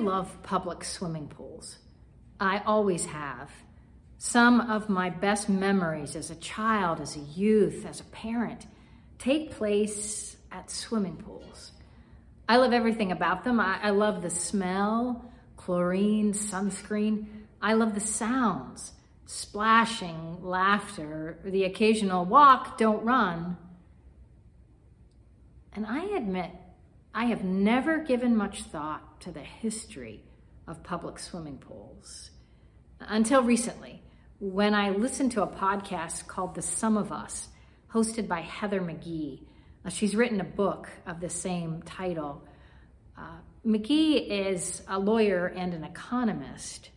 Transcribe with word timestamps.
love 0.00 0.42
public 0.42 0.84
swimming 0.84 1.28
pools. 1.28 1.78
I 2.38 2.62
always 2.66 3.04
have. 3.06 3.50
Some 4.18 4.60
of 4.60 4.88
my 4.88 5.10
best 5.10 5.48
memories 5.48 6.16
as 6.16 6.30
a 6.30 6.34
child, 6.36 7.00
as 7.00 7.16
a 7.16 7.20
youth, 7.20 7.86
as 7.86 8.00
a 8.00 8.04
parent 8.04 8.66
take 9.18 9.52
place 9.52 10.36
at 10.50 10.70
swimming 10.70 11.16
pools. 11.16 11.72
I 12.48 12.56
love 12.56 12.72
everything 12.72 13.12
about 13.12 13.44
them. 13.44 13.60
I, 13.60 13.78
I 13.82 13.90
love 13.90 14.22
the 14.22 14.30
smell, 14.30 15.30
chlorine, 15.56 16.32
sunscreen. 16.32 17.26
I 17.62 17.74
love 17.74 17.94
the 17.94 18.00
sounds, 18.00 18.92
splashing, 19.26 20.38
laughter, 20.42 21.38
the 21.44 21.64
occasional 21.64 22.24
walk, 22.24 22.78
don't 22.78 23.04
run. 23.04 23.56
And 25.72 25.86
I 25.86 26.16
admit, 26.16 26.50
I 27.12 27.24
have 27.24 27.42
never 27.42 27.98
given 27.98 28.36
much 28.36 28.62
thought 28.62 29.20
to 29.22 29.32
the 29.32 29.40
history 29.40 30.22
of 30.68 30.84
public 30.84 31.18
swimming 31.18 31.58
pools 31.58 32.30
until 33.00 33.42
recently 33.42 34.02
when 34.38 34.74
I 34.74 34.90
listened 34.90 35.32
to 35.32 35.42
a 35.42 35.46
podcast 35.46 36.28
called 36.28 36.54
The 36.54 36.62
Sum 36.62 36.96
of 36.96 37.10
Us, 37.10 37.48
hosted 37.92 38.28
by 38.28 38.42
Heather 38.42 38.80
McGhee. 38.80 39.42
Uh, 39.84 39.90
she's 39.90 40.14
written 40.14 40.40
a 40.40 40.44
book 40.44 40.88
of 41.04 41.20
the 41.20 41.28
same 41.28 41.82
title. 41.82 42.44
Uh, 43.18 43.38
McGhee 43.66 44.48
is 44.48 44.82
a 44.86 44.98
lawyer 44.98 45.46
and 45.46 45.74
an 45.74 45.82
economist, 45.82 46.90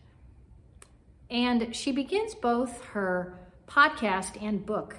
and 1.28 1.74
she 1.74 1.90
begins 1.90 2.34
both 2.36 2.82
her 2.86 3.38
podcast 3.66 4.40
and 4.40 4.64
book 4.64 4.96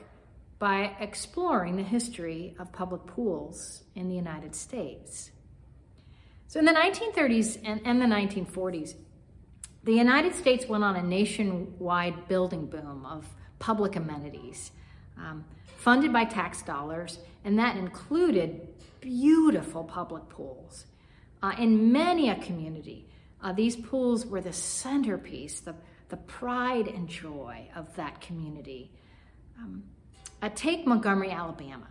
by 0.57 0.95
exploring 0.99 1.75
the 1.75 1.83
history 1.83 2.55
of 2.59 2.71
public 2.71 3.05
pools 3.05 3.83
in 3.95 4.07
the 4.07 4.15
United 4.15 4.55
States. 4.55 5.31
So, 6.47 6.59
in 6.59 6.65
the 6.65 6.71
1930s 6.71 7.59
and, 7.63 7.81
and 7.85 8.01
the 8.01 8.05
1940s, 8.05 8.95
the 9.83 9.93
United 9.93 10.33
States 10.33 10.67
went 10.67 10.83
on 10.83 10.95
a 10.95 11.03
nationwide 11.03 12.27
building 12.27 12.65
boom 12.67 13.05
of 13.05 13.27
public 13.59 13.95
amenities 13.95 14.71
um, 15.17 15.45
funded 15.77 16.11
by 16.11 16.25
tax 16.25 16.61
dollars, 16.63 17.19
and 17.43 17.59
that 17.59 17.77
included 17.77 18.67
beautiful 19.01 19.83
public 19.83 20.27
pools. 20.29 20.85
Uh, 21.43 21.53
in 21.59 21.91
many 21.91 22.29
a 22.29 22.35
community, 22.35 23.07
uh, 23.43 23.51
these 23.51 23.75
pools 23.75 24.25
were 24.25 24.41
the 24.41 24.53
centerpiece, 24.53 25.59
the, 25.59 25.75
the 26.09 26.17
pride 26.17 26.87
and 26.87 27.07
joy 27.07 27.67
of 27.75 27.95
that 27.95 28.19
community. 28.21 28.91
Um, 29.59 29.83
uh, 30.41 30.49
take 30.55 30.85
Montgomery, 30.85 31.31
Alabama. 31.31 31.87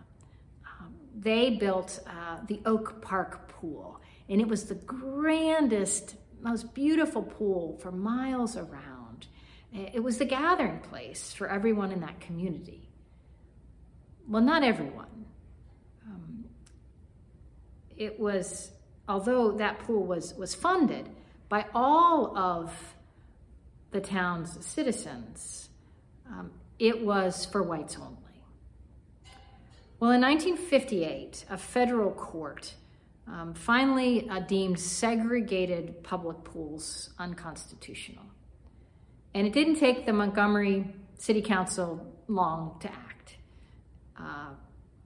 Um, 0.65 0.93
they 1.17 1.51
built 1.51 1.99
uh, 2.07 2.37
the 2.47 2.61
Oak 2.65 3.01
Park 3.01 3.49
Pool, 3.49 3.99
and 4.29 4.39
it 4.41 4.47
was 4.47 4.65
the 4.65 4.75
grandest, 4.75 6.15
most 6.41 6.73
beautiful 6.73 7.23
pool 7.23 7.77
for 7.81 7.91
miles 7.91 8.55
around. 8.57 9.27
It 9.73 10.01
was 10.01 10.19
the 10.19 10.25
gathering 10.25 10.79
place 10.79 11.33
for 11.33 11.47
everyone 11.47 11.91
in 11.91 11.99
that 12.01 12.21
community. 12.21 12.87
Well, 14.27 14.41
not 14.41 14.63
everyone. 14.63 15.25
Um, 16.07 16.45
it 17.97 18.17
was, 18.19 18.71
although 19.07 19.51
that 19.53 19.79
pool 19.79 20.05
was, 20.05 20.33
was 20.35 20.55
funded 20.55 21.09
by 21.49 21.65
all 21.73 22.37
of 22.37 22.95
the 23.91 23.99
town's 24.01 24.65
citizens, 24.65 25.69
um, 26.29 26.51
it 26.79 27.05
was 27.05 27.45
for 27.45 27.61
whites 27.61 27.97
only. 27.97 28.24
Well, 30.05 30.13
in 30.13 30.21
1958, 30.21 31.45
a 31.49 31.57
federal 31.57 32.11
court 32.11 32.75
um, 33.27 33.55
finally 33.55 34.29
uh, 34.29 34.39
deemed 34.41 34.79
segregated 34.79 36.03
public 36.03 36.43
pools 36.43 37.09
unconstitutional. 37.17 38.23
And 39.33 39.47
it 39.47 39.53
didn't 39.53 39.77
take 39.77 40.05
the 40.05 40.13
Montgomery 40.13 40.85
City 41.17 41.41
Council 41.41 42.05
long 42.27 42.77
to 42.81 42.91
act. 42.91 43.37
Uh, 44.15 44.49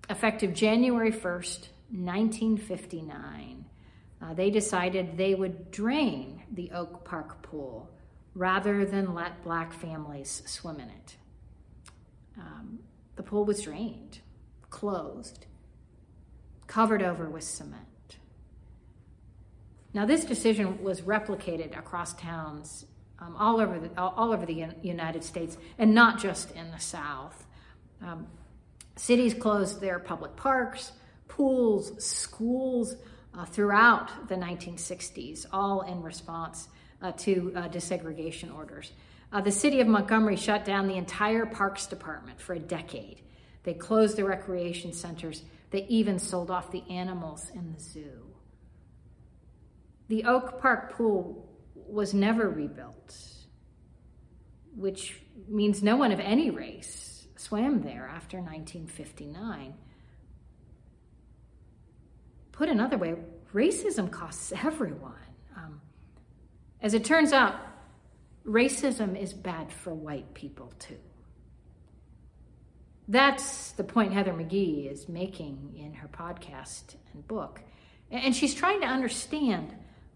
effective 0.09 0.53
January 0.53 1.13
1st, 1.13 1.69
1959, 1.91 3.66
uh, 4.22 4.34
they 4.34 4.50
decided 4.50 5.16
they 5.16 5.34
would 5.34 5.72
drain 5.72 6.44
the 6.51 6.72
Oak 6.72 7.06
Park 7.06 7.41
pool 7.41 7.90
rather 8.35 8.84
than 8.84 9.13
let 9.13 9.45
black 9.45 9.72
families 9.72 10.44
swim 10.45 10.75
in 10.81 10.90
it. 10.90 11.16
Um, 12.38 12.79
the 13.16 13.24
pool 13.24 13.45
was 13.45 13.62
drained 13.62 14.19
closed, 14.69 15.46
covered 16.68 17.02
over 17.02 17.30
with 17.30 17.44
cement. 17.44 17.85
Now, 19.94 20.06
this 20.06 20.24
decision 20.24 20.84
was 20.84 21.02
replicated 21.02 21.78
across 21.78 22.13
towns 22.13 22.85
um, 23.19 23.35
all 23.38 23.59
over 23.59 23.80
the 23.80 24.00
all 24.00 24.31
over 24.31 24.46
the 24.46 24.68
United 24.81 25.24
States, 25.24 25.57
and 25.78 25.94
not 25.94 26.19
just 26.19 26.52
in 26.52 26.72
the 26.72 26.80
South. 26.80 27.46
Um, 28.02 28.28
cities 28.96 29.34
closed 29.34 29.81
their 29.81 30.00
public 30.00 30.35
parks, 30.35 30.91
pools, 31.28 32.03
schools 32.03 32.96
uh, 33.34 33.46
throughout 33.46 34.30
the 34.30 34.36
1960s, 34.36 35.46
all 35.51 35.81
in 35.81 36.01
response 36.01 36.69
uh, 37.01 37.12
to 37.13 37.51
uh, 37.56 37.68
desegregation 37.69 38.56
orders. 38.56 38.91
Uh, 39.31 39.41
the 39.41 39.51
city 39.51 39.81
of 39.81 39.88
Montgomery 39.88 40.36
shut 40.36 40.66
down 40.66 40.88
the 40.88 40.96
entire 40.96 41.46
Parks 41.46 41.88
Department 41.88 42.40
for 42.40 42.53
a 42.53 42.59
decade 42.59 43.22
they 43.64 43.74
closed 43.74 44.18
the 44.18 44.24
recreation 44.24 44.94
centers. 44.94 45.44
They 45.72 45.86
even 45.88 46.20
sold 46.20 46.50
off 46.50 46.72
the 46.72 46.84
animals 46.90 47.52
in 47.53 47.74
the 47.74 47.80
zoo. 47.80 48.25
The 50.08 50.25
Oak 50.25 50.59
Park 50.59 50.94
pool 50.94 51.47
was 51.75 52.14
never 52.14 52.50
rebuilt, 52.50 53.16
which 54.75 55.22
means 55.48 55.84
no 55.84 55.98
one 55.98 56.12
of 56.12 56.19
any 56.19 56.50
race 56.50 57.28
swam 57.36 57.81
there 57.81 58.09
after 58.14 58.38
1959. 58.38 59.74
Put 62.52 62.69
another 62.69 62.98
way, 62.98 63.16
racism 63.53 64.12
costs 64.12 64.52
everyone. 64.64 65.14
Um, 65.56 65.81
as 66.81 66.94
it 66.94 67.06
turns 67.06 67.34
out, 67.34 67.56
racism 68.46 69.19
is 69.19 69.34
bad 69.34 69.72
for 69.72 69.94
white 69.94 70.34
people 70.34 70.74
too. 70.80 70.98
That's 73.09 73.72
the 73.72 73.84
point 73.84 74.14
Heather 74.14 74.34
McGhee 74.34 74.90
is 74.90 75.09
making 75.09 75.74
in 75.75 75.96
her 75.96 76.08
podcast 76.08 76.94
and 77.12 77.28
book. 77.28 77.59
And 78.12 78.36
she's 78.36 78.53
trying 78.53 78.81
to 78.81 78.88
understand 78.88 79.74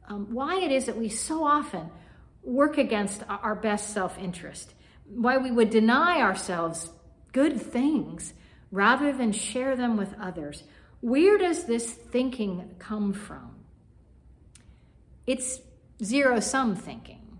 um, 0.07 0.31
why 0.31 0.61
it 0.61 0.71
is 0.71 0.85
that 0.85 0.95
we 0.95 1.09
so 1.09 1.43
often 1.43 1.89
work 2.43 2.77
against 2.77 3.23
our 3.27 3.55
best 3.55 3.89
self 3.89 4.19
interest, 4.19 4.75
why 5.05 5.37
we 5.37 5.49
would 5.49 5.71
deny 5.71 6.21
ourselves 6.21 6.91
good 7.31 7.59
things 7.59 8.35
rather 8.69 9.11
than 9.11 9.31
share 9.31 9.75
them 9.75 9.97
with 9.97 10.13
others. 10.21 10.63
Where 11.01 11.39
does 11.39 11.63
this 11.63 11.91
thinking 11.91 12.75
come 12.77 13.11
from? 13.11 13.55
It's 15.25 15.61
zero 16.03 16.39
sum 16.41 16.75
thinking. 16.75 17.39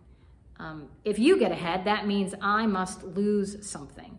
Um, 0.57 0.89
if 1.05 1.19
you 1.19 1.37
get 1.37 1.51
ahead, 1.51 1.85
that 1.85 2.07
means 2.07 2.33
I 2.41 2.65
must 2.65 3.03
lose 3.03 3.69
something. 3.69 4.17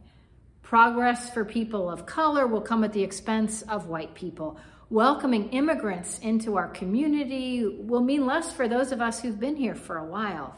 Progress 0.75 1.31
for 1.31 1.45
people 1.45 1.89
of 1.89 2.05
color 2.05 2.49
will 2.49 2.61
come 2.61 2.83
at 2.83 2.93
the 2.93 3.05
expense 3.05 3.63
of 3.63 3.87
white 3.87 4.13
people. 4.17 4.59
Welcoming 4.91 5.51
immigrants 5.51 6.19
into 6.19 6.57
our 6.57 6.67
community 6.67 7.65
will 7.65 8.01
mean 8.01 8.27
less 8.27 8.53
for 8.53 8.67
those 8.67 8.91
of 8.91 9.01
us 9.01 9.21
who've 9.21 9.39
been 9.39 9.55
here 9.55 9.77
for 9.77 9.99
a 9.99 10.05
while. 10.05 10.57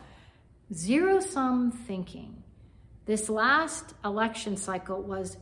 Zero 0.72 1.20
sum 1.20 1.70
thinking. 1.70 2.42
This 3.04 3.28
last 3.28 3.92
election 4.06 4.56
cycle 4.56 5.02
was 5.02 5.36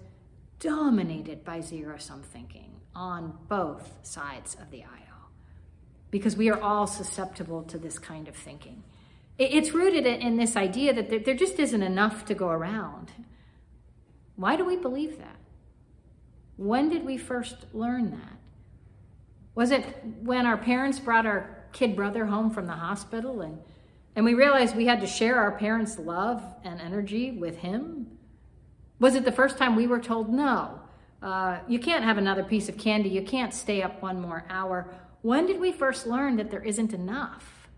dominated 0.58 1.44
by 1.44 1.60
zero 1.60 1.96
sum 1.96 2.24
thinking 2.24 2.72
on 2.96 3.38
both 3.46 3.92
sides 4.02 4.56
of 4.60 4.72
the 4.72 4.82
aisle 4.82 5.30
because 6.10 6.36
we 6.36 6.50
are 6.50 6.60
all 6.60 6.88
susceptible 6.88 7.62
to 7.62 7.78
this 7.78 8.00
kind 8.00 8.26
of 8.26 8.34
thinking. 8.34 8.82
It's 9.38 9.70
rooted 9.70 10.04
in 10.04 10.36
this 10.36 10.56
idea 10.56 10.92
that 10.94 11.24
there 11.24 11.36
just 11.36 11.60
isn't 11.60 11.82
enough 11.84 12.24
to 12.24 12.34
go 12.34 12.48
around. 12.48 13.12
Why 14.36 14.56
do 14.56 14.64
we 14.64 14.76
believe 14.76 15.18
that? 15.18 15.36
When 16.56 16.88
did 16.88 17.04
we 17.04 17.16
first 17.16 17.66
learn 17.72 18.10
that? 18.12 18.38
Was 19.54 19.70
it 19.70 19.84
when 20.22 20.46
our 20.46 20.56
parents 20.56 20.98
brought 20.98 21.26
our 21.26 21.64
kid 21.72 21.94
brother 21.94 22.26
home 22.26 22.50
from 22.50 22.66
the 22.66 22.72
hospital 22.72 23.40
and, 23.40 23.58
and 24.16 24.24
we 24.24 24.34
realized 24.34 24.76
we 24.76 24.86
had 24.86 25.00
to 25.00 25.06
share 25.06 25.36
our 25.36 25.52
parents' 25.52 25.98
love 25.98 26.42
and 26.64 26.80
energy 26.80 27.32
with 27.32 27.58
him? 27.58 28.18
Was 28.98 29.14
it 29.14 29.24
the 29.24 29.32
first 29.32 29.58
time 29.58 29.76
we 29.76 29.86
were 29.86 30.00
told, 30.00 30.32
no, 30.32 30.80
uh, 31.22 31.58
you 31.68 31.78
can't 31.78 32.04
have 32.04 32.18
another 32.18 32.44
piece 32.44 32.68
of 32.68 32.76
candy, 32.78 33.08
you 33.08 33.22
can't 33.22 33.52
stay 33.52 33.82
up 33.82 34.02
one 34.02 34.20
more 34.20 34.44
hour? 34.48 34.92
When 35.22 35.46
did 35.46 35.60
we 35.60 35.72
first 35.72 36.06
learn 36.06 36.36
that 36.36 36.50
there 36.50 36.62
isn't 36.62 36.92
enough? 36.92 37.68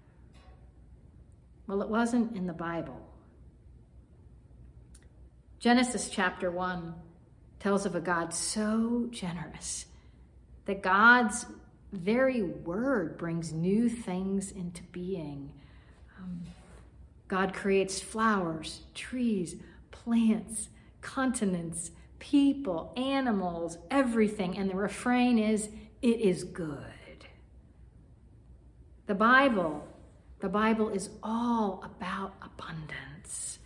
Well, 1.66 1.82
it 1.82 1.88
wasn't 1.88 2.36
in 2.36 2.46
the 2.46 2.52
Bible. 2.52 3.00
Genesis 5.58 6.10
chapter 6.10 6.50
1 6.50 6.94
tells 7.60 7.86
of 7.86 7.94
a 7.94 8.00
God 8.00 8.34
so 8.34 9.08
generous 9.10 9.86
that 10.66 10.82
God's 10.82 11.46
very 11.92 12.42
word 12.42 13.16
brings 13.16 13.52
new 13.52 13.88
things 13.88 14.52
into 14.52 14.82
being. 14.92 15.50
Um, 16.18 16.42
God 17.26 17.54
creates 17.54 18.00
flowers, 18.00 18.82
trees, 18.94 19.56
plants, 19.90 20.68
continents, 21.00 21.90
people, 22.18 22.92
animals, 22.96 23.78
everything. 23.90 24.58
And 24.58 24.68
the 24.68 24.76
refrain 24.76 25.38
is, 25.38 25.70
it 26.02 26.20
is 26.20 26.44
good. 26.44 27.26
The 29.06 29.14
Bible, 29.14 29.88
the 30.40 30.48
Bible 30.50 30.90
is 30.90 31.08
all 31.22 31.82
about 31.82 32.34
abundance. 32.42 33.58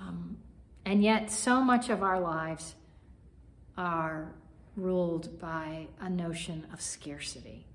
Um, 0.00 0.35
and 0.86 1.02
yet, 1.02 1.32
so 1.32 1.60
much 1.60 1.90
of 1.90 2.04
our 2.04 2.20
lives 2.20 2.76
are 3.76 4.32
ruled 4.76 5.40
by 5.40 5.88
a 6.00 6.08
notion 6.08 6.64
of 6.72 6.80
scarcity. 6.80 7.66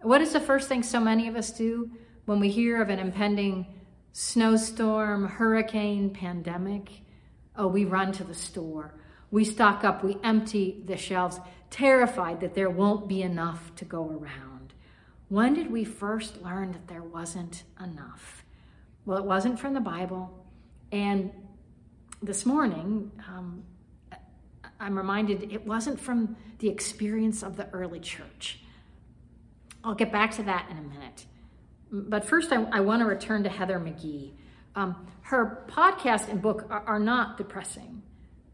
What 0.00 0.22
is 0.22 0.32
the 0.32 0.40
first 0.40 0.66
thing 0.66 0.82
so 0.82 0.98
many 0.98 1.28
of 1.28 1.36
us 1.36 1.50
do 1.50 1.90
when 2.24 2.40
we 2.40 2.48
hear 2.48 2.80
of 2.80 2.88
an 2.88 2.98
impending 2.98 3.66
snowstorm, 4.12 5.28
hurricane, 5.28 6.08
pandemic? 6.08 7.02
Oh, 7.54 7.66
we 7.66 7.84
run 7.84 8.12
to 8.12 8.24
the 8.24 8.34
store. 8.34 8.94
We 9.30 9.44
stock 9.44 9.84
up, 9.84 10.02
we 10.02 10.16
empty 10.24 10.82
the 10.86 10.96
shelves, 10.96 11.38
terrified 11.68 12.40
that 12.40 12.54
there 12.54 12.70
won't 12.70 13.08
be 13.08 13.20
enough 13.20 13.74
to 13.76 13.84
go 13.84 14.08
around. 14.08 14.72
When 15.28 15.52
did 15.52 15.70
we 15.70 15.84
first 15.84 16.40
learn 16.40 16.72
that 16.72 16.88
there 16.88 17.02
wasn't 17.02 17.64
enough? 17.78 18.42
Well, 19.04 19.18
it 19.18 19.24
wasn't 19.24 19.60
from 19.60 19.74
the 19.74 19.80
Bible. 19.80 20.46
And 20.90 21.30
this 22.22 22.44
morning, 22.44 23.10
um, 23.28 23.64
I'm 24.78 24.96
reminded 24.96 25.52
it 25.52 25.66
wasn't 25.66 26.00
from 26.00 26.36
the 26.58 26.68
experience 26.68 27.42
of 27.42 27.56
the 27.56 27.68
early 27.70 28.00
church. 28.00 28.60
I'll 29.82 29.94
get 29.94 30.12
back 30.12 30.32
to 30.36 30.42
that 30.44 30.68
in 30.70 30.76
a 30.78 30.82
minute. 30.82 31.26
But 31.90 32.24
first, 32.24 32.52
I, 32.52 32.62
I 32.64 32.80
want 32.80 33.00
to 33.00 33.06
return 33.06 33.42
to 33.44 33.48
Heather 33.48 33.78
McGhee. 33.78 34.32
Um, 34.74 35.06
her 35.22 35.66
podcast 35.68 36.28
and 36.28 36.40
book 36.40 36.66
are, 36.70 36.82
are 36.86 36.98
not 36.98 37.36
depressing. 37.36 38.02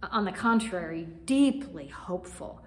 On 0.02 0.24
the 0.24 0.32
contrary, 0.32 1.08
deeply 1.24 1.88
hopeful 1.88 2.62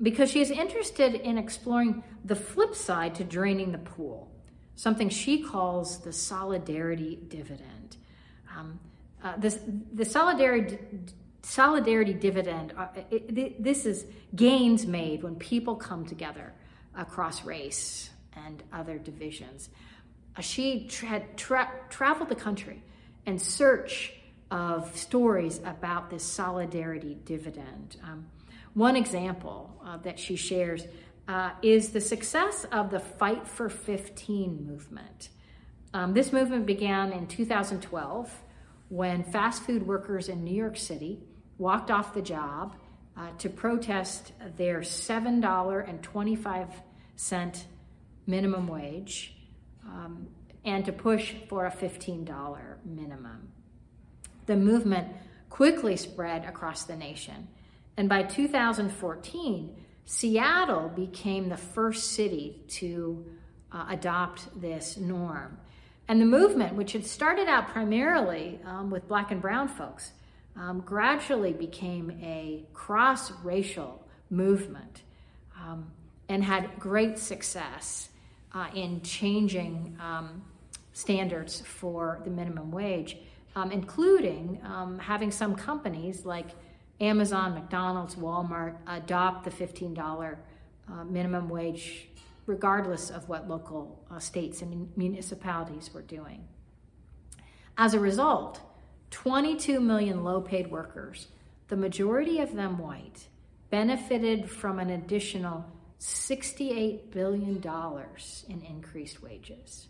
because 0.00 0.30
she 0.30 0.40
is 0.40 0.50
interested 0.50 1.14
in 1.14 1.38
exploring 1.38 2.02
the 2.24 2.34
flip 2.34 2.74
side 2.74 3.14
to 3.14 3.24
draining 3.24 3.72
the 3.72 3.78
pool, 3.78 4.30
something 4.74 5.08
she 5.08 5.42
calls 5.42 5.98
the 5.98 6.12
solidarity 6.12 7.18
dividend. 7.28 7.96
Um, 8.56 8.80
uh, 9.22 9.34
this, 9.36 9.60
the 9.92 10.04
solidarity 10.04 10.78
solidarity 11.42 12.14
dividend. 12.14 12.72
Uh, 12.76 12.86
it, 13.10 13.62
this 13.62 13.84
is 13.84 14.06
gains 14.34 14.86
made 14.86 15.22
when 15.22 15.34
people 15.36 15.74
come 15.74 16.06
together 16.06 16.52
across 16.96 17.44
race 17.44 18.10
and 18.46 18.62
other 18.72 18.98
divisions. 18.98 19.68
She 20.40 20.88
had 21.04 21.36
tra- 21.36 21.70
traveled 21.90 22.28
the 22.28 22.36
country 22.36 22.82
in 23.26 23.38
search 23.38 24.14
of 24.50 24.96
stories 24.96 25.60
about 25.64 26.10
this 26.10 26.22
solidarity 26.22 27.18
dividend. 27.24 27.96
Um, 28.02 28.26
one 28.74 28.96
example 28.96 29.78
uh, 29.84 29.98
that 29.98 30.18
she 30.18 30.36
shares 30.36 30.86
uh, 31.28 31.50
is 31.62 31.90
the 31.90 32.00
success 32.00 32.64
of 32.72 32.90
the 32.90 33.00
Fight 33.00 33.46
for 33.46 33.68
15 33.68 34.66
movement. 34.66 35.28
Um, 35.94 36.14
this 36.14 36.32
movement 36.32 36.66
began 36.66 37.12
in 37.12 37.26
2012 37.26 38.42
when 38.92 39.24
fast 39.24 39.62
food 39.62 39.86
workers 39.86 40.28
in 40.28 40.44
New 40.44 40.54
York 40.54 40.76
City 40.76 41.18
walked 41.56 41.90
off 41.90 42.12
the 42.12 42.20
job 42.20 42.76
uh, 43.16 43.30
to 43.38 43.48
protest 43.48 44.32
their 44.58 44.80
$7.25 44.80 47.64
minimum 48.26 48.68
wage 48.68 49.34
um, 49.86 50.28
and 50.66 50.84
to 50.84 50.92
push 50.92 51.32
for 51.48 51.64
a 51.64 51.70
$15 51.70 52.60
minimum. 52.84 53.48
The 54.44 54.56
movement 54.56 55.08
quickly 55.48 55.96
spread 55.96 56.44
across 56.44 56.84
the 56.84 56.94
nation. 56.94 57.48
And 57.96 58.10
by 58.10 58.24
2014, 58.24 59.74
Seattle 60.04 60.90
became 60.90 61.48
the 61.48 61.56
first 61.56 62.10
city 62.10 62.62
to 62.68 63.24
uh, 63.72 63.86
adopt 63.88 64.60
this 64.60 64.98
norm. 64.98 65.56
And 66.12 66.20
the 66.20 66.26
movement, 66.26 66.74
which 66.74 66.92
had 66.92 67.06
started 67.06 67.48
out 67.48 67.68
primarily 67.68 68.60
um, 68.66 68.90
with 68.90 69.08
black 69.08 69.30
and 69.30 69.40
brown 69.40 69.66
folks, 69.66 70.12
um, 70.56 70.80
gradually 70.80 71.54
became 71.54 72.10
a 72.22 72.66
cross 72.74 73.32
racial 73.42 74.06
movement 74.28 75.04
um, 75.58 75.90
and 76.28 76.44
had 76.44 76.78
great 76.78 77.18
success 77.18 78.10
uh, 78.52 78.66
in 78.74 79.00
changing 79.00 79.96
um, 80.00 80.42
standards 80.92 81.62
for 81.62 82.20
the 82.24 82.30
minimum 82.30 82.70
wage, 82.70 83.16
um, 83.56 83.72
including 83.72 84.60
um, 84.64 84.98
having 84.98 85.30
some 85.30 85.54
companies 85.54 86.26
like 86.26 86.48
Amazon, 87.00 87.54
McDonald's, 87.54 88.16
Walmart 88.16 88.76
adopt 88.86 89.44
the 89.44 89.50
$15 89.50 90.36
uh, 90.92 91.04
minimum 91.04 91.48
wage, 91.48 92.08
regardless 92.46 93.10
of 93.10 93.28
what 93.28 93.48
local 93.48 94.04
uh, 94.10 94.18
states 94.18 94.62
and 94.62 94.90
municipalities 94.96 95.92
were 95.92 96.02
doing. 96.02 96.46
As 97.78 97.94
a 97.94 98.00
result, 98.00 98.60
22 99.10 99.80
million 99.80 100.24
low 100.24 100.40
paid 100.40 100.70
workers, 100.70 101.28
the 101.68 101.76
majority 101.76 102.40
of 102.40 102.54
them 102.54 102.78
white, 102.78 103.26
benefited 103.70 104.50
from 104.50 104.78
an 104.78 104.90
additional 104.90 105.64
$68 106.00 107.10
billion 107.10 107.62
in 108.48 108.62
increased 108.62 109.22
wages. 109.22 109.86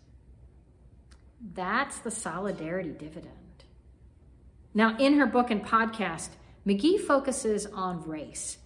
That's 1.53 1.97
the 1.99 2.11
solidarity 2.11 2.91
dividend. 2.91 3.33
Now, 4.73 4.95
in 4.97 5.17
her 5.17 5.25
book 5.25 5.51
and 5.51 5.63
podcast, 5.63 6.29
McGhee 6.65 6.99
focuses 6.99 7.65
on 7.65 8.07
race, 8.07 8.57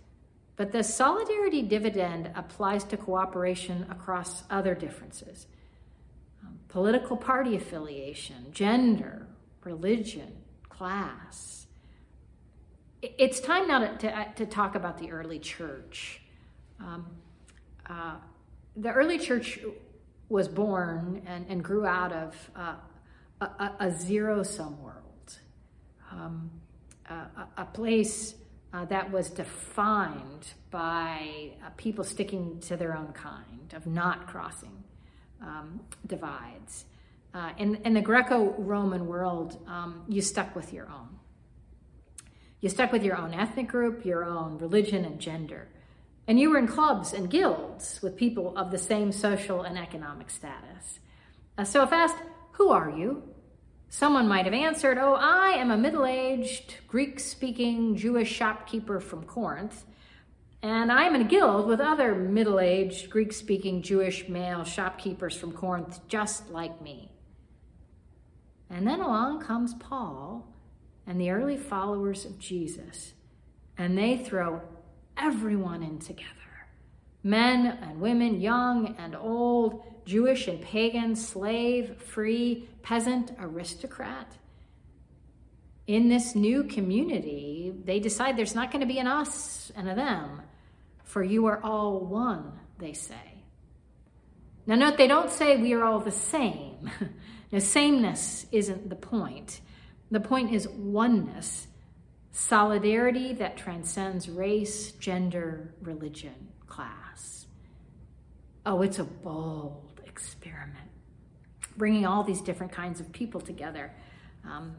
but 0.58 0.72
the 0.72 0.84
solidarity 0.84 1.62
dividend 1.62 2.32
applies 2.36 2.84
to 2.86 2.98
cooperation 2.98 3.86
across 3.90 4.44
other 4.50 4.76
differences 4.76 5.48
um, 6.44 6.60
political 6.68 7.16
party 7.16 7.56
affiliation, 7.56 8.48
gender, 8.52 9.28
religion, 9.64 10.34
class. 10.70 11.68
It's 13.02 13.40
time 13.40 13.68
now 13.68 13.80
to, 13.80 13.98
to, 13.98 14.28
to 14.36 14.46
talk 14.46 14.76
about 14.76 14.98
the 14.98 15.12
early 15.12 15.40
church. 15.40 16.22
Um, 16.80 17.06
uh, 17.90 18.16
the 18.76 18.92
early 18.92 19.18
church 19.18 19.60
was 20.30 20.48
born 20.48 21.22
and, 21.26 21.46
and 21.50 21.64
grew 21.64 21.86
out 21.86 22.12
of 22.12 22.52
uh, 22.56 22.76
a, 23.42 23.72
a 23.80 23.92
zero 23.92 24.44
sum 24.44 24.82
world, 24.82 25.38
um, 26.12 26.50
a, 27.10 27.26
a, 27.58 27.66
place 27.66 28.36
uh, 28.74 28.86
that 28.86 29.12
was 29.12 29.30
defined 29.30 30.54
by 30.72 31.52
uh, 31.66 31.70
people 31.78 32.04
sticking 32.04 32.60
to 32.62 32.76
their 32.76 32.96
own 32.96 33.14
kind, 33.14 33.74
of 33.74 33.88
not 33.88 34.28
crossing 34.28 34.84
um, 35.42 35.80
divides. 36.06 36.86
Uh, 37.34 37.52
in, 37.58 37.76
in 37.86 37.94
the 37.94 38.02
Greco 38.02 38.54
Roman 38.58 39.08
world, 39.08 39.64
um, 39.68 40.04
you 40.08 40.22
stuck 40.22 40.56
with 40.56 40.74
your 40.74 40.88
own. 40.88 41.10
You 42.62 42.70
stuck 42.70 42.92
with 42.92 43.04
your 43.04 43.18
own 43.18 43.34
ethnic 43.34 43.68
group, 43.68 44.04
your 44.06 44.24
own 44.24 44.58
religion 44.58 45.06
and 45.06 45.20
gender. 45.20 45.68
And 46.28 46.40
you 46.40 46.50
were 46.50 46.58
in 46.58 46.68
clubs 46.68 47.14
and 47.14 47.30
guilds 47.30 48.02
with 48.02 48.18
people 48.18 48.58
of 48.58 48.72
the 48.72 48.78
same 48.78 49.12
social 49.12 49.62
and 49.62 49.78
economic 49.78 50.30
status. 50.30 51.00
Uh, 51.58 51.64
so, 51.64 51.84
if 51.84 51.94
asked, 51.94 52.18
Who 52.54 52.70
are 52.70 52.90
you? 52.90 53.24
Someone 53.90 54.28
might 54.28 54.46
have 54.46 54.54
answered, 54.54 54.98
Oh, 54.98 55.14
I 55.14 55.52
am 55.52 55.72
a 55.72 55.78
middle 55.78 56.06
aged, 56.06 56.76
Greek 56.88 57.20
speaking 57.20 57.96
Jewish 57.96 58.32
shopkeeper 58.32 59.00
from 59.00 59.24
Corinth, 59.24 59.86
and 60.62 60.92
I 60.92 61.04
am 61.04 61.16
in 61.16 61.22
a 61.22 61.28
guild 61.30 61.68
with 61.68 61.80
other 61.80 62.14
middle 62.16 62.60
aged, 62.60 63.10
Greek 63.10 63.32
speaking 63.32 63.82
Jewish 63.82 64.28
male 64.28 64.64
shopkeepers 64.64 65.38
from 65.38 65.52
Corinth 65.52 66.00
just 66.08 66.50
like 66.50 66.82
me. 66.82 67.12
And 68.70 68.86
then 68.86 69.00
along 69.00 69.42
comes 69.42 69.74
Paul 69.76 70.54
and 71.06 71.22
the 71.22 71.32
early 71.32 71.58
followers 71.58 72.26
of 72.26 72.38
Jesus, 72.38 73.14
and 73.78 73.98
they 73.98 74.18
throw 74.18 74.62
everyone 75.18 75.82
in 75.84 76.00
together 76.00 76.34
men 77.28 77.78
and 77.82 78.00
women, 78.00 78.40
young 78.40 78.96
and 78.98 79.16
old, 79.16 79.84
Jewish 80.08 80.48
and 80.48 80.62
pagan, 80.62 81.18
slave, 81.18 82.02
free, 82.02 82.70
peasant, 82.82 83.32
aristocrat. 83.40 84.38
In 85.86 86.08
this 86.08 86.34
new 86.34 86.64
community, 86.64 87.74
they 87.84 88.00
decide 88.00 88.38
there's 88.38 88.56
not 88.56 88.72
going 88.72 88.80
to 88.80 88.88
be 88.88 89.00
an 89.00 89.08
us 89.08 89.70
and 89.76 89.90
a 89.90 89.96
them, 89.96 90.42
for 91.04 91.22
you 91.22 91.46
are 91.48 91.62
all 91.62 92.00
one, 92.00 92.54
they 92.80 92.94
say. 92.94 93.44
Now, 94.66 94.76
note 94.76 94.98
they 94.98 95.08
don't 95.08 95.30
say 95.30 95.58
we 95.58 95.74
are 95.74 95.84
all 95.84 96.00
the 96.00 96.12
same. 96.12 96.90
Now, 97.50 97.60
sameness 97.60 98.46
isn't 98.52 98.90
the 98.90 98.98
point. 98.98 99.62
The 100.12 100.20
point 100.20 100.52
is 100.52 100.68
oneness, 100.68 101.68
solidarity 102.34 103.32
that 103.36 103.56
transcends 103.56 104.28
race, 104.28 104.92
gender, 104.92 105.74
religion, 105.82 106.50
class. 106.68 107.48
Oh, 108.66 108.82
it's 108.82 109.00
a 109.00 109.06
bold 109.06 109.97
experiment, 110.18 110.90
bringing 111.78 112.08
all 112.08 112.24
these 112.24 112.42
different 112.42 112.72
kinds 112.72 113.00
of 113.00 113.12
people 113.12 113.40
together. 113.40 113.94
Um, 114.44 114.76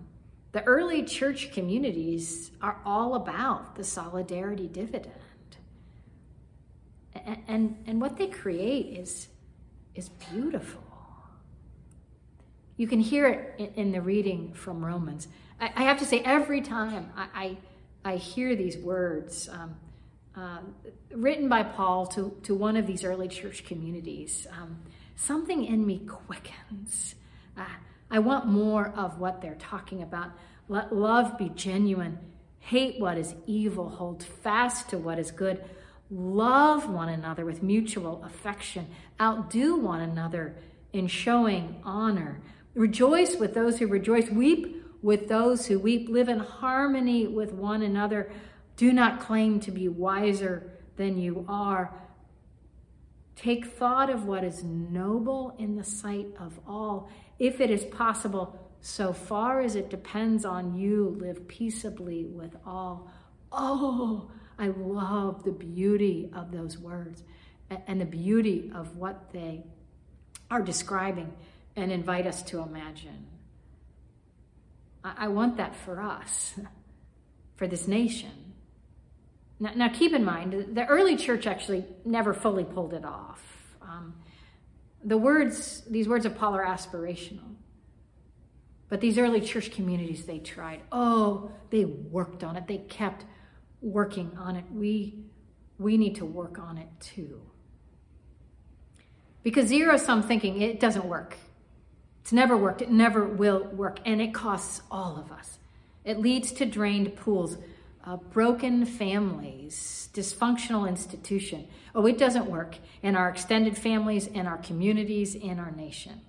the 0.50 0.64
early 0.64 1.04
church 1.04 1.52
communities 1.52 2.50
are 2.60 2.80
all 2.84 3.14
about 3.14 3.76
the 3.76 3.84
solidarity 3.84 4.66
dividend. 4.66 5.14
And, 7.14 7.38
and, 7.46 7.84
and 7.86 8.00
what 8.00 8.16
they 8.16 8.26
create 8.26 8.98
is, 8.98 9.28
is 9.94 10.08
beautiful. 10.08 10.82
You 12.76 12.88
can 12.88 12.98
hear 12.98 13.28
it 13.28 13.54
in, 13.58 13.66
in 13.74 13.92
the 13.92 14.00
reading 14.00 14.54
from 14.54 14.84
Romans. 14.84 15.28
I, 15.60 15.70
I, 15.76 15.82
have 15.84 15.98
to 15.98 16.04
say, 16.04 16.20
every 16.20 16.62
time 16.62 17.12
I, 17.16 17.56
I, 18.04 18.12
I 18.12 18.16
hear 18.16 18.56
these 18.56 18.76
words, 18.78 19.48
um, 19.48 19.76
uh, 20.36 20.58
written 21.12 21.48
by 21.48 21.62
Paul 21.62 22.06
to, 22.06 22.36
to 22.44 22.54
one 22.54 22.76
of 22.76 22.86
these 22.86 23.02
early 23.04 23.28
church 23.28 23.64
communities, 23.64 24.46
um, 24.52 24.78
something 25.18 25.64
in 25.64 25.84
me 25.84 25.98
quickens. 26.06 27.16
Uh, 27.56 27.64
I 28.10 28.20
want 28.20 28.46
more 28.46 28.92
of 28.96 29.18
what 29.18 29.42
they're 29.42 29.56
talking 29.56 30.02
about. 30.02 30.30
Let 30.68 30.94
love 30.94 31.36
be 31.36 31.50
genuine. 31.50 32.18
Hate 32.60 33.00
what 33.00 33.18
is 33.18 33.34
evil. 33.46 33.88
Hold 33.88 34.22
fast 34.22 34.90
to 34.90 34.98
what 34.98 35.18
is 35.18 35.30
good. 35.30 35.64
Love 36.10 36.88
one 36.88 37.08
another 37.08 37.44
with 37.44 37.62
mutual 37.62 38.22
affection. 38.24 38.86
Outdo 39.20 39.76
one 39.76 40.00
another 40.00 40.54
in 40.92 41.06
showing 41.06 41.80
honor. 41.84 42.40
Rejoice 42.74 43.36
with 43.36 43.54
those 43.54 43.78
who 43.78 43.88
rejoice. 43.88 44.30
Weep 44.30 44.84
with 45.02 45.28
those 45.28 45.66
who 45.66 45.78
weep. 45.78 46.08
Live 46.08 46.28
in 46.28 46.38
harmony 46.38 47.26
with 47.26 47.52
one 47.52 47.82
another. 47.82 48.30
Do 48.76 48.92
not 48.92 49.20
claim 49.20 49.58
to 49.60 49.70
be 49.70 49.88
wiser 49.88 50.70
than 50.96 51.18
you 51.18 51.44
are. 51.48 51.92
Take 53.38 53.66
thought 53.66 54.10
of 54.10 54.24
what 54.24 54.42
is 54.42 54.64
noble 54.64 55.54
in 55.60 55.76
the 55.76 55.84
sight 55.84 56.26
of 56.40 56.58
all. 56.66 57.08
If 57.38 57.60
it 57.60 57.70
is 57.70 57.84
possible, 57.84 58.58
so 58.80 59.12
far 59.12 59.60
as 59.60 59.76
it 59.76 59.90
depends 59.90 60.44
on 60.44 60.76
you, 60.76 61.16
live 61.20 61.46
peaceably 61.46 62.24
with 62.24 62.56
all. 62.66 63.08
Oh, 63.52 64.28
I 64.58 64.68
love 64.68 65.44
the 65.44 65.52
beauty 65.52 66.30
of 66.34 66.50
those 66.50 66.78
words 66.78 67.22
and 67.86 68.00
the 68.00 68.06
beauty 68.06 68.72
of 68.74 68.96
what 68.96 69.32
they 69.32 69.62
are 70.50 70.60
describing 70.60 71.32
and 71.76 71.92
invite 71.92 72.26
us 72.26 72.42
to 72.42 72.58
imagine. 72.58 73.26
I 75.04 75.28
want 75.28 75.58
that 75.58 75.76
for 75.76 76.00
us, 76.00 76.58
for 77.54 77.68
this 77.68 77.86
nation. 77.86 78.47
Now, 79.60 79.72
now 79.74 79.88
keep 79.88 80.12
in 80.12 80.24
mind, 80.24 80.74
the 80.74 80.86
early 80.86 81.16
church 81.16 81.46
actually 81.46 81.84
never 82.04 82.32
fully 82.32 82.64
pulled 82.64 82.94
it 82.94 83.04
off. 83.04 83.76
Um, 83.82 84.14
the 85.04 85.18
words, 85.18 85.82
these 85.88 86.08
words 86.08 86.26
of 86.26 86.36
Paul 86.36 86.54
are 86.54 86.64
aspirational. 86.64 87.56
But 88.88 89.00
these 89.00 89.18
early 89.18 89.40
church 89.40 89.70
communities, 89.70 90.24
they 90.24 90.38
tried. 90.38 90.80
Oh, 90.90 91.50
they 91.70 91.84
worked 91.84 92.42
on 92.42 92.56
it. 92.56 92.66
They 92.66 92.78
kept 92.78 93.24
working 93.82 94.36
on 94.38 94.56
it. 94.56 94.64
We, 94.72 95.24
we 95.78 95.96
need 95.96 96.16
to 96.16 96.24
work 96.24 96.58
on 96.58 96.78
it 96.78 96.88
too. 97.00 97.42
Because 99.42 99.66
zero 99.68 99.96
sum 99.96 100.22
thinking, 100.22 100.62
it 100.62 100.80
doesn't 100.80 101.04
work. 101.04 101.36
It's 102.22 102.32
never 102.32 102.56
worked. 102.56 102.82
It 102.82 102.90
never 102.90 103.24
will 103.24 103.64
work. 103.64 103.98
And 104.04 104.20
it 104.20 104.34
costs 104.34 104.82
all 104.90 105.16
of 105.16 105.30
us. 105.30 105.58
It 106.04 106.18
leads 106.18 106.52
to 106.52 106.66
drained 106.66 107.14
pools, 107.16 107.58
uh, 108.08 108.16
broken 108.16 108.86
families, 108.86 110.08
dysfunctional 110.14 110.88
institution. 110.88 111.68
Oh, 111.94 112.06
it 112.06 112.16
doesn't 112.16 112.46
work 112.46 112.76
in 113.02 113.14
our 113.14 113.28
extended 113.28 113.76
families, 113.76 114.26
in 114.26 114.46
our 114.46 114.56
communities, 114.56 115.34
in 115.34 115.58
our 115.58 115.70
nation. 115.70 116.22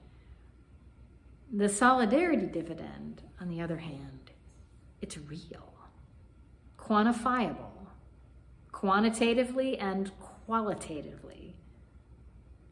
The 1.51 1.69
solidarity 1.69 2.48
dividend, 2.48 3.21
on 3.39 3.50
the 3.50 3.62
other 3.62 3.77
hand, 3.77 4.31
it's 5.01 5.17
real, 5.17 5.74
quantifiable, 6.77 7.88
quantitatively 8.74 9.77
and 9.77 10.12
qualitatively. 10.19 11.55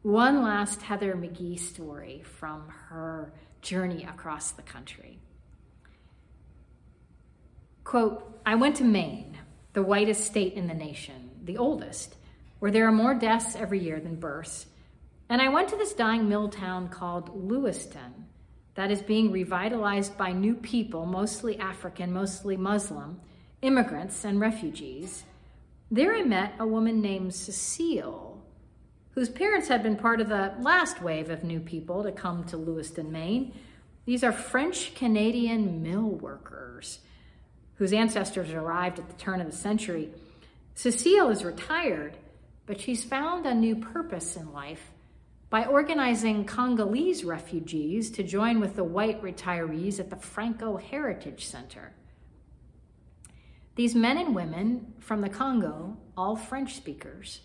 One 0.02 0.44
last 0.44 0.82
Heather 0.82 1.14
McGhee 1.14 1.60
story 1.60 2.24
from 2.24 2.68
her 2.90 3.32
journey 3.62 4.04
across 4.04 4.52
the 4.52 4.64
country. 4.64 5.20
Quote, 7.88 8.42
I 8.46 8.56
went 8.56 8.76
to 8.76 8.84
Maine, 8.84 9.38
the 9.72 9.82
whitest 9.82 10.26
state 10.26 10.56
in 10.56 10.68
the 10.68 10.74
nation, 10.74 11.30
the 11.42 11.56
oldest, 11.56 12.18
where 12.60 12.70
there 12.70 12.86
are 12.86 12.92
more 12.92 13.14
deaths 13.14 13.56
every 13.56 13.80
year 13.80 14.02
than 14.02 14.18
births. 14.18 14.66
And 15.30 15.42
I 15.42 15.48
went 15.48 15.70
to 15.70 15.78
this 15.78 15.94
dying 15.94 16.28
mill 16.28 16.50
town 16.50 16.90
called 16.90 17.32
Lewiston 17.34 18.26
that 18.76 18.92
is 18.92 19.02
being 19.02 19.32
revitalized 19.32 20.18
by 20.18 20.34
new 20.34 20.54
people, 20.54 21.06
mostly 21.06 21.58
African, 21.60 22.12
mostly 22.12 22.58
Muslim, 22.58 23.22
immigrants 23.62 24.26
and 24.26 24.42
refugees. 24.42 25.24
There 25.90 26.14
I 26.14 26.24
met 26.24 26.56
a 26.60 26.68
woman 26.68 27.00
named 27.00 27.34
Cecile, 27.34 28.46
whose 29.12 29.30
parents 29.30 29.70
had 29.70 29.82
been 29.82 29.96
part 29.96 30.20
of 30.20 30.28
the 30.28 30.56
last 30.60 31.02
wave 31.02 31.30
of 31.30 31.46
new 31.46 31.62
people 31.62 32.04
to 32.04 32.12
come 32.12 32.44
to 32.48 32.58
Lewiston, 32.58 33.14
Maine. 33.14 33.54
These 34.04 34.26
are 34.26 34.34
French 34.34 34.94
Canadian 34.94 35.82
mill 35.82 36.10
workers 36.10 37.00
whose 37.78 37.94
ancestors 37.94 38.52
arrived 38.52 39.00
at 39.00 39.08
the 39.08 39.16
turn 39.16 39.42
of 39.42 39.50
the 39.50 39.56
century. 39.56 40.10
Cecile 40.76 41.30
is 41.30 41.44
retired, 41.44 42.18
but 42.66 42.80
she's 42.80 43.04
found 43.04 43.46
a 43.46 43.54
new 43.54 43.76
purpose 43.76 44.36
in 44.36 44.52
life 44.52 44.92
by 45.50 45.66
organizing 45.66 46.46
Congolese 46.46 47.24
refugees 47.24 48.12
to 48.12 48.24
join 48.24 48.60
with 48.60 48.76
the 48.76 48.84
white 48.84 49.22
retirees 49.22 50.00
at 50.00 50.10
the 50.10 50.18
Franco 50.18 50.78
Heritage 50.78 51.46
Center. 51.46 51.94
These 53.76 53.96
men 53.96 54.18
and 54.18 54.36
women 54.36 54.94
from 55.00 55.22
the 55.22 55.30
Congo, 55.30 55.98
all 56.18 56.36
French 56.36 56.76
speakers, 56.76 57.42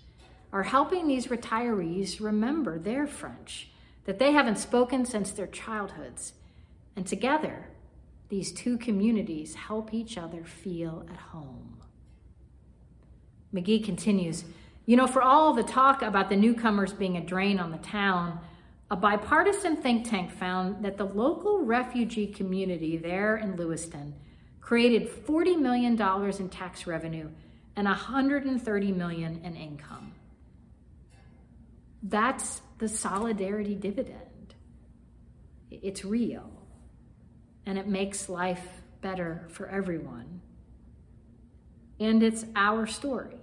are 0.52 0.62
helping 0.64 1.06
these 1.06 1.28
retirees 1.28 2.20
remember 2.20 2.78
their 2.78 3.06
French 3.06 3.68
that 4.04 4.18
they 4.18 4.32
haven't 4.32 4.58
spoken 4.58 5.04
since 5.04 5.30
their 5.30 5.46
childhoods. 5.46 6.32
And 6.96 7.06
together, 7.06 7.68
these 8.32 8.50
two 8.50 8.78
communities 8.78 9.54
help 9.54 9.92
each 9.92 10.16
other 10.16 10.42
feel 10.42 11.04
at 11.12 11.18
home. 11.18 11.76
McGhee 13.54 13.84
continues 13.84 14.46
you 14.86 14.96
know, 14.96 15.06
for 15.06 15.22
all 15.22 15.52
the 15.52 15.62
talk 15.62 16.00
about 16.00 16.30
the 16.30 16.36
newcomers 16.36 16.94
being 16.94 17.18
a 17.18 17.20
drain 17.20 17.60
on 17.60 17.70
the 17.70 17.78
town, 17.78 18.40
a 18.90 18.96
bipartisan 18.96 19.76
think 19.76 20.08
tank 20.08 20.32
found 20.32 20.82
that 20.82 20.96
the 20.96 21.04
local 21.04 21.60
refugee 21.60 22.26
community 22.26 22.96
there 22.96 23.36
in 23.36 23.54
Lewiston 23.56 24.14
created 24.62 25.08
$40 25.08 25.60
million 25.60 25.92
in 26.40 26.48
tax 26.48 26.86
revenue 26.86 27.28
and 27.76 27.86
130 27.86 28.92
million 28.92 29.40
in 29.44 29.54
income. 29.54 30.14
That's 32.02 32.62
the 32.78 32.88
solidarity 32.88 33.74
dividend. 33.74 34.54
It's 35.70 36.02
real 36.02 36.61
and 37.66 37.78
it 37.78 37.86
makes 37.86 38.28
life 38.28 38.82
better 39.00 39.46
for 39.48 39.68
everyone. 39.68 40.40
And 42.00 42.22
it's 42.22 42.44
our 42.56 42.86
story 42.86 43.36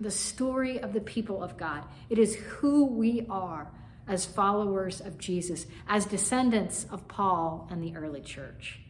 the 0.00 0.10
story 0.10 0.80
of 0.80 0.92
the 0.92 1.00
people 1.00 1.42
of 1.42 1.56
God. 1.56 1.84
It 2.10 2.18
is 2.18 2.34
who 2.36 2.84
we 2.84 3.26
are 3.30 3.70
as 4.06 4.26
followers 4.26 5.00
of 5.00 5.18
Jesus, 5.18 5.66
as 5.88 6.04
descendants 6.04 6.86
of 6.90 7.08
Paul 7.08 7.66
and 7.70 7.82
the 7.82 7.96
early 7.96 8.20
church. 8.20 8.80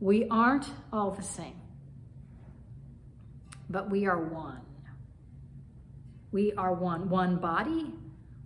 We 0.00 0.26
aren't 0.28 0.66
all 0.92 1.10
the 1.10 1.22
same, 1.22 1.60
but 3.68 3.90
we 3.90 4.06
are 4.06 4.18
one. 4.18 4.62
We 6.30 6.52
are 6.54 6.72
one, 6.72 7.10
one 7.10 7.36
body, 7.36 7.92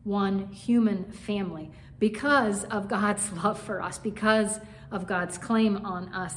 one 0.04 0.48
human 0.52 1.04
family 1.12 1.70
because 1.98 2.64
of 2.64 2.88
God's 2.88 3.30
love 3.44 3.60
for 3.60 3.80
us, 3.80 3.98
because 3.98 4.58
of 4.90 5.06
God's 5.06 5.38
claim 5.38 5.84
on 5.86 6.12
us, 6.12 6.34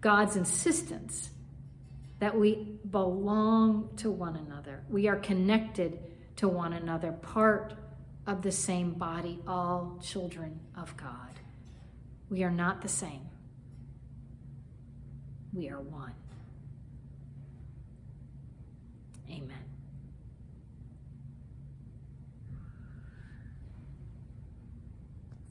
God's 0.00 0.36
insistence 0.36 1.30
that 2.20 2.38
we 2.38 2.78
belong 2.90 3.88
to 3.96 4.10
one 4.10 4.36
another. 4.36 4.84
We 4.88 5.08
are 5.08 5.16
connected 5.16 5.98
to 6.36 6.48
one 6.48 6.74
another, 6.74 7.12
part 7.12 7.74
of 8.26 8.42
the 8.42 8.52
same 8.52 8.92
body, 8.92 9.40
all 9.46 9.98
children 10.02 10.60
of 10.76 10.96
God. 10.96 11.40
We 12.28 12.44
are 12.44 12.50
not 12.50 12.82
the 12.82 12.88
same. 12.88 13.28
We 15.52 15.68
are 15.68 15.80
one. 15.80 16.14
Amen. 19.28 19.59